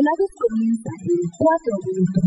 [0.00, 2.24] Los desvelados comienzan en 4 minutos.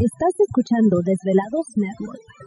[0.00, 2.37] Estás escuchando Desvelados Network.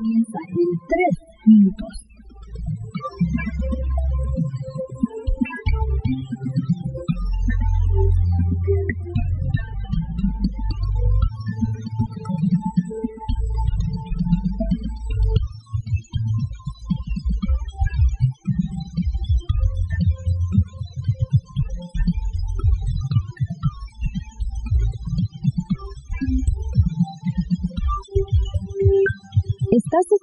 [0.00, 0.69] Desvelados comienzan en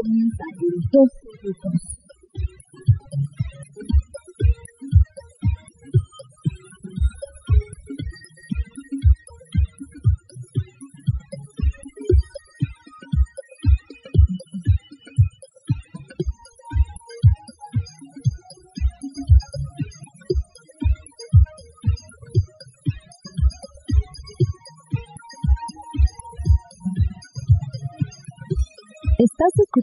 [0.00, 1.08] Comienzan en 2
[1.42, 1.89] minutos.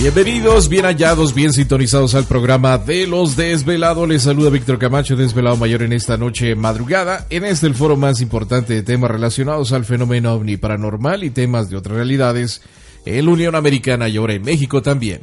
[0.00, 4.08] Bienvenidos, bien hallados, bien sintonizados al programa de Los Desvelados.
[4.08, 7.26] Les saluda Víctor Camacho, Desvelado Mayor en esta noche madrugada.
[7.28, 11.68] En este el foro más importante de temas relacionados al fenómeno ovni paranormal y temas
[11.68, 12.62] de otras realidades
[13.04, 15.20] en la Unión Americana y ahora en México también.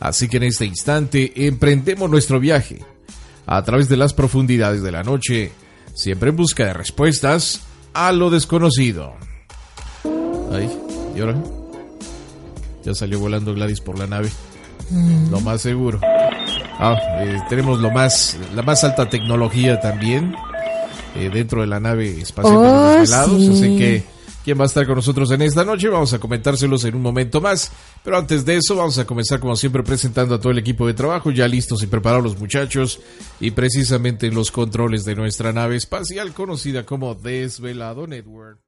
[0.00, 2.80] Así que en este instante emprendemos nuestro viaje
[3.46, 5.52] a través de las profundidades de la noche,
[5.94, 7.60] siempre en busca de respuestas
[7.94, 9.12] a lo desconocido.
[10.52, 10.68] Ay,
[11.14, 11.36] ¿y ahora?
[12.88, 14.30] Ya salió volando Gladys por la nave.
[15.30, 16.00] Lo más seguro.
[16.80, 20.34] Ah, eh, tenemos lo más, la más alta tecnología también
[21.14, 23.48] eh, dentro de la nave espacial de los Oh, sí.
[23.50, 24.04] Así que,
[24.42, 25.90] ¿quién va a estar con nosotros en esta noche?
[25.90, 27.70] Vamos a comentárselos en un momento más.
[28.02, 30.94] Pero antes de eso, vamos a comenzar como siempre presentando a todo el equipo de
[30.94, 33.00] trabajo, ya listos y preparados los muchachos.
[33.38, 38.67] Y precisamente en los controles de nuestra nave espacial conocida como Desvelado Network.